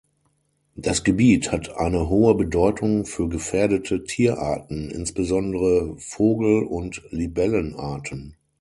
Das 0.75 1.03
Gebiet 1.03 1.51
hat 1.51 1.77
eine 1.77 2.09
hohe 2.09 2.33
Bedeutung 2.33 3.05
für 3.05 3.29
gefährdete 3.29 4.03
Tierarten, 4.03 4.89
insbesondere 4.89 5.95
Vogel- 5.99 6.63
und 6.63 7.03
Libellenarten. 7.11 8.35